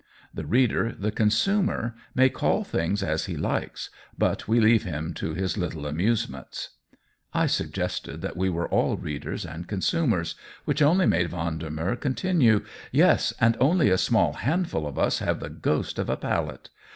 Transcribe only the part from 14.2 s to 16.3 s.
handful of us have the ghost of a